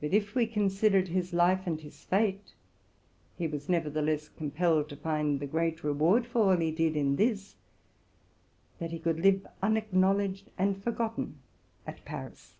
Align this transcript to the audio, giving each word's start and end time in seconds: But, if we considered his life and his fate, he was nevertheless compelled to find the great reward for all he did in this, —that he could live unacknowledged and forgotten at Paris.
But, 0.00 0.14
if 0.14 0.36
we 0.36 0.46
considered 0.46 1.08
his 1.08 1.32
life 1.32 1.66
and 1.66 1.80
his 1.80 2.04
fate, 2.04 2.54
he 3.36 3.48
was 3.48 3.68
nevertheless 3.68 4.28
compelled 4.28 4.88
to 4.90 4.96
find 4.96 5.40
the 5.40 5.48
great 5.48 5.82
reward 5.82 6.26
for 6.28 6.52
all 6.52 6.56
he 6.56 6.70
did 6.70 6.94
in 6.96 7.16
this, 7.16 7.56
—that 8.78 8.92
he 8.92 9.00
could 9.00 9.18
live 9.18 9.44
unacknowledged 9.60 10.52
and 10.56 10.80
forgotten 10.80 11.40
at 11.88 12.04
Paris. 12.04 12.54